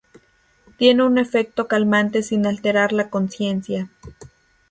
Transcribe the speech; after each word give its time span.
Tiene 0.79 1.03
un 1.03 1.19
efecto 1.19 1.67
calmante 1.67 2.23
sin 2.23 2.47
alterar 2.47 2.91
la 2.91 3.11
conciencia. 3.11 3.87